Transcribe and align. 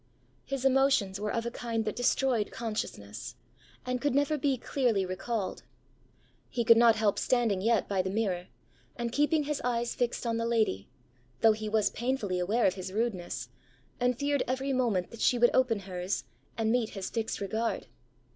His 0.45 0.65
emotions 0.65 1.19
were 1.19 1.31
of 1.31 1.45
a 1.45 1.51
kind 1.51 1.85
that 1.85 1.95
destroyed 1.95 2.49
consciousness, 2.49 3.35
and 3.85 4.01
could 4.01 4.15
never 4.15 4.35
be 4.35 4.57
clearly 4.57 5.05
recalled. 5.05 5.61
He 6.49 6.63
could 6.63 6.75
not 6.75 6.95
help 6.95 7.19
standing 7.19 7.61
yet 7.61 7.87
by 7.87 8.01
the 8.01 8.09
mirror, 8.09 8.47
and 8.95 9.11
keeping 9.11 9.43
his 9.43 9.61
eyes 9.63 9.93
fixed 9.93 10.25
on 10.25 10.37
the 10.37 10.45
lady, 10.47 10.89
though 11.41 11.51
he 11.53 11.69
was 11.69 11.91
painfully 11.91 12.39
aware 12.39 12.65
of 12.65 12.73
his 12.73 12.91
rudeness, 12.91 13.49
and 13.99 14.17
feared 14.17 14.41
every 14.47 14.73
moment 14.73 15.11
that 15.11 15.21
she 15.21 15.37
would 15.37 15.51
open 15.53 15.81
hers, 15.81 16.23
and 16.57 16.71
meet 16.71 16.89
his 16.97 17.11
fixed 17.11 17.39
regard. 17.39 17.85